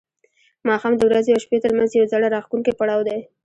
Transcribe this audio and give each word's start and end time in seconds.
ماښام 0.67 0.93
د 0.97 1.01
ورځې 1.09 1.31
او 1.33 1.41
شپې 1.45 1.57
ترمنځ 1.63 1.89
یو 1.93 2.09
زړه 2.13 2.27
راښکونکی 2.35 2.71
پړاو 2.79 3.05
دی. 3.07 3.19